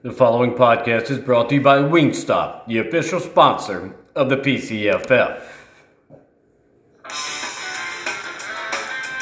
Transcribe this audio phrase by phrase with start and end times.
[0.00, 5.42] The following podcast is brought to you by Wingstop, the official sponsor of the PCFF.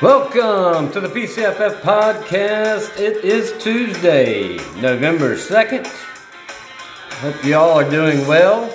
[0.00, 2.96] Welcome to the PCFF podcast.
[3.00, 5.88] It is Tuesday, November 2nd.
[7.18, 8.72] Hope you all are doing well.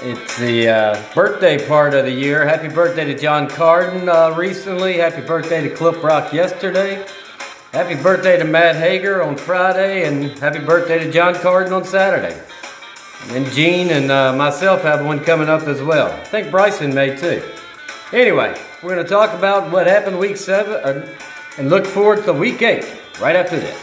[0.00, 2.44] It's the uh, birthday part of the year.
[2.44, 4.94] Happy birthday to John Carden uh, recently.
[4.94, 7.06] Happy birthday to Cliff Rock yesterday.
[7.72, 12.40] Happy birthday to Matt Hager on Friday, and happy birthday to John Carden on Saturday.
[13.28, 16.10] And Gene and uh, myself have one coming up as well.
[16.10, 17.42] I think Bryson may too.
[18.12, 21.18] Anyway, we're going to talk about what happened week seven uh,
[21.58, 22.86] and look forward to week eight
[23.20, 23.82] right after this.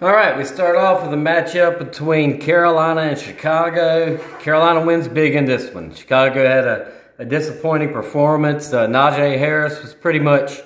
[0.00, 4.16] All right, we start off with a matchup between Carolina and Chicago.
[4.38, 5.92] Carolina wins big in this one.
[5.94, 8.72] Chicago had a, a disappointing performance.
[8.72, 10.60] Uh, Najee Harris was pretty much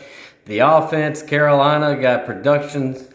[0.47, 1.23] the offense.
[1.23, 3.09] Carolina got productions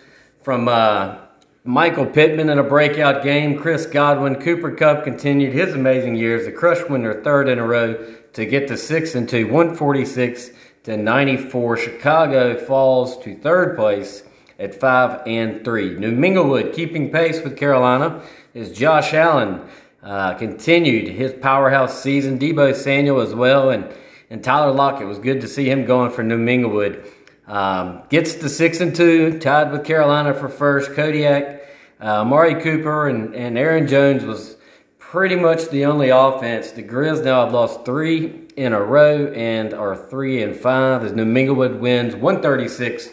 [0.43, 1.17] from uh,
[1.63, 3.57] Michael Pittman in a breakout game.
[3.57, 6.45] Chris Godwin, Cooper Kupp continued his amazing years.
[6.45, 7.93] The Crush win their third in a row
[8.33, 10.51] to get to six and two, 146
[10.83, 11.77] to 94.
[11.77, 14.23] Chicago falls to third place
[14.59, 15.95] at five and three.
[15.97, 18.21] New Minglewood keeping pace with Carolina
[18.53, 19.61] is Josh Allen.
[20.03, 22.39] Uh, continued his powerhouse season.
[22.39, 23.87] Deebo Samuel as well, and
[24.31, 27.05] and Tyler Lockett was good to see him going for New Minglewood.
[27.47, 30.93] Um, gets to six and two, tied with Carolina for first.
[30.93, 31.67] Kodiak,
[31.99, 32.23] uh,
[32.61, 34.55] Cooper, and, and Aaron Jones was
[34.97, 36.71] pretty much the only offense.
[36.71, 41.11] The Grizz now have lost three in a row and are three and five as
[41.11, 43.09] New Minglewood wins 136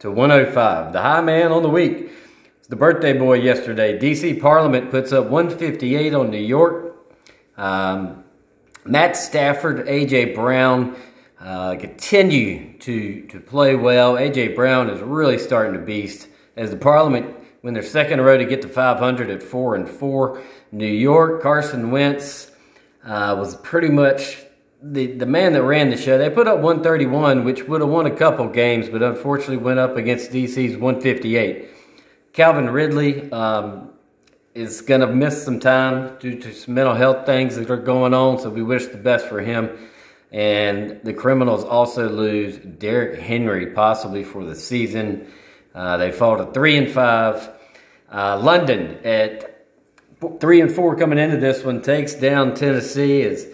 [0.00, 0.92] to 105.
[0.92, 2.10] The high man on the week
[2.68, 3.98] the birthday boy yesterday.
[3.98, 6.96] DC Parliament puts up 158 on New York.
[7.56, 8.24] Um,
[8.84, 10.96] Matt Stafford, AJ Brown
[11.40, 14.14] uh, continue to to play well.
[14.14, 18.44] AJ Brown is really starting to beast as the Parliament win their second row to
[18.44, 20.42] get to 500 at four and four.
[20.70, 22.50] New York, Carson Wentz
[23.04, 24.44] uh, was pretty much
[24.82, 28.06] the, the man that ran the show, they put up 131, which would have won
[28.06, 31.68] a couple games, but unfortunately went up against DC's 158.
[32.38, 33.90] Calvin Ridley um,
[34.54, 38.14] is going to miss some time due to some mental health things that are going
[38.14, 39.76] on, so we wish the best for him.
[40.30, 45.32] And the Criminals also lose Derrick Henry, possibly for the season.
[45.74, 47.50] Uh, they fall to three and five.
[48.08, 49.66] Uh, London at
[50.38, 53.48] three and four coming into this one takes down Tennessee as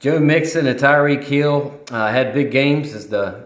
[0.00, 3.45] Joe Mixon and Tyreek Hill uh, had big games as the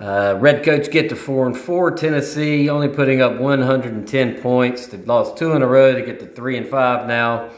[0.00, 1.90] uh, Red Coats get to four and four.
[1.90, 4.86] Tennessee only putting up 110 points.
[4.86, 7.50] They've lost two in a row to get to three and five now.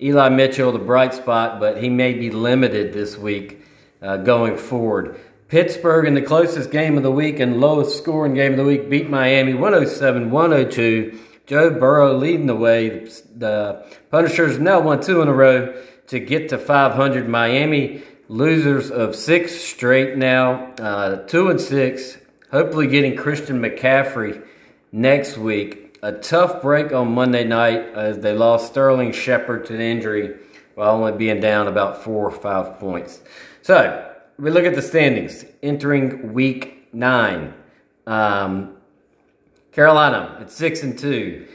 [0.00, 3.62] Eli Mitchell, the bright spot, but he may be limited this week
[4.02, 5.18] uh, going forward.
[5.48, 8.90] Pittsburgh in the closest game of the week and lowest scoring game of the week
[8.90, 11.18] beat Miami 107 102.
[11.46, 13.08] Joe Burrow leading the way.
[13.36, 17.28] The Punishers now won two in a row to get to 500.
[17.28, 22.18] Miami losers of six straight now, uh, two and six.
[22.50, 24.42] Hopefully, getting Christian McCaffrey
[24.92, 25.98] next week.
[26.02, 30.36] A tough break on Monday night as they lost Sterling Shepard to an injury
[30.74, 33.20] while only being down about four or five points.
[33.62, 37.54] So, we look at the standings entering week nine.
[38.06, 38.76] Um,
[39.72, 41.46] Carolina at six and two.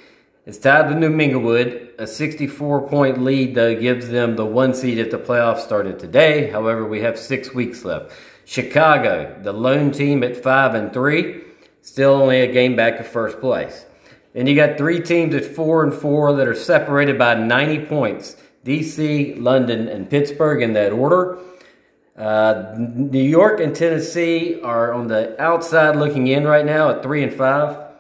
[0.46, 1.91] It's tied with New Minglewood.
[2.02, 6.50] A 64 point lead, though, gives them the one seed if the playoffs started today.
[6.50, 8.12] However, we have six weeks left.
[8.44, 11.42] Chicago, the lone team at 5 and 3,
[11.84, 13.86] still only a game back of first place.
[14.34, 18.36] And you got three teams at 4 and 4 that are separated by 90 points
[18.66, 21.38] DC, London, and Pittsburgh in that order.
[22.18, 27.22] Uh, New York and Tennessee are on the outside looking in right now at 3
[27.22, 27.91] and 5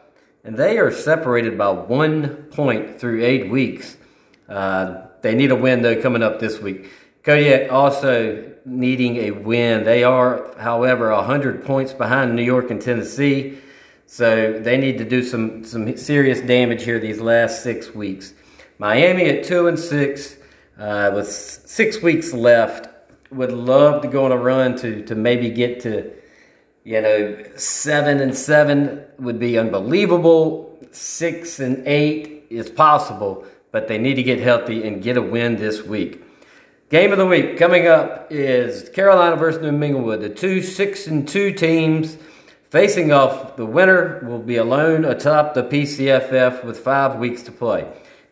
[0.44, 3.97] and they are separated by one point through eight weeks.
[4.50, 6.90] Uh, they need a win though coming up this week.
[7.24, 9.84] Kodiak also needing a win.
[9.84, 13.60] They are, however, hundred points behind New York and Tennessee,
[14.07, 18.33] so they need to do some some serious damage here these last six weeks.
[18.80, 20.38] Miami at two and six
[20.80, 22.88] uh, with six weeks left.
[23.31, 26.12] Would love to go on a run to to maybe get to
[26.83, 30.80] you know, seven and seven would be unbelievable.
[30.92, 35.57] Six and eight is possible, but they need to get healthy and get a win
[35.57, 36.24] this week.
[36.89, 40.22] Game of the week coming up is Carolina versus New Minglewood.
[40.22, 42.18] The two six and two teams
[42.69, 43.56] facing off.
[43.56, 47.88] The winner will be alone atop the PCFF with five weeks to play.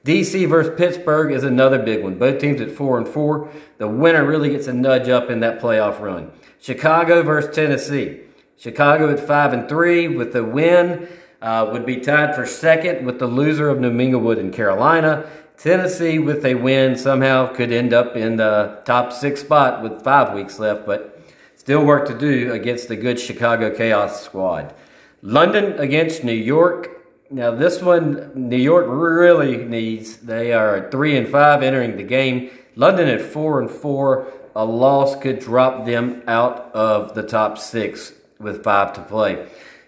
[0.06, 2.16] DC versus Pittsburgh is another big one.
[2.18, 3.50] Both teams at four and four.
[3.78, 6.32] The winner really gets a nudge up in that playoff run.
[6.60, 8.22] Chicago versus Tennessee.
[8.60, 11.08] Chicago at five and three with the win
[11.42, 15.30] uh, would be tied for second with the loser of New Minglewood and Carolina.
[15.58, 20.34] Tennessee with a win somehow could end up in the top six spot with five
[20.34, 21.22] weeks left, but
[21.56, 24.74] still work to do against the good Chicago Chaos squad.
[25.22, 26.90] London against New York.
[27.30, 30.18] Now this one, New York really needs.
[30.18, 32.52] They are three and five entering the game.
[32.76, 34.28] London at four and four.
[34.54, 39.48] A loss could drop them out of the top six with five to play.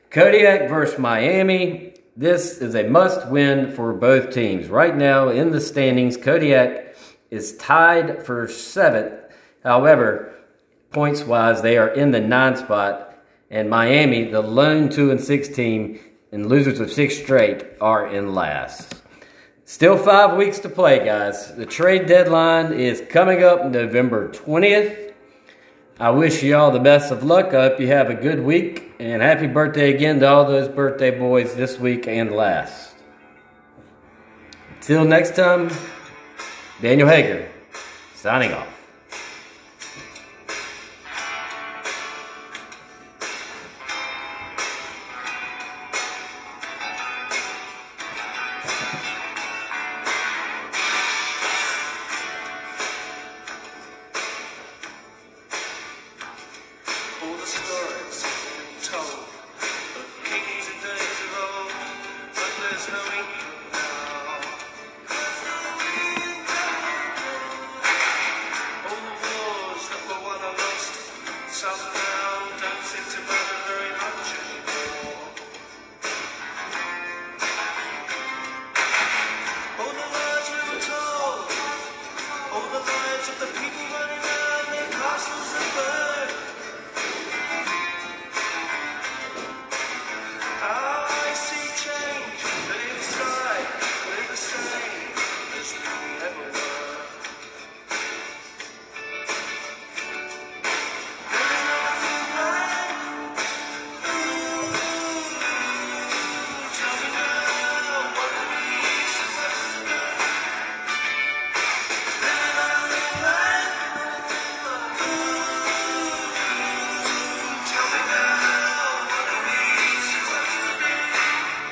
[0.09, 1.93] Kodiak versus Miami.
[2.17, 4.67] This is a must win for both teams.
[4.67, 6.95] Right now in the standings, Kodiak
[7.29, 9.13] is tied for seventh.
[9.63, 10.35] However,
[10.91, 13.17] points wise, they are in the nine spot.
[13.49, 15.99] And Miami, the lone two and six team
[16.31, 19.01] and losers of six straight, are in last.
[19.63, 21.55] Still five weeks to play, guys.
[21.55, 25.10] The trade deadline is coming up November 20th.
[26.01, 27.53] I wish you all the best of luck.
[27.53, 28.91] I hope you have a good week.
[28.97, 32.95] And happy birthday again to all those birthday boys this week and last.
[34.81, 35.69] Till next time,
[36.81, 37.47] Daniel Hager,
[38.15, 38.80] signing off.